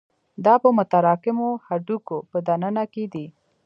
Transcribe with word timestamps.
دا 0.45 0.53
په 0.63 0.69
متراکمو 0.77 1.49
هډوکو 1.67 2.17
په 2.31 2.37
دننه 2.47 2.83
کې 2.93 3.03
دي. 3.13 3.25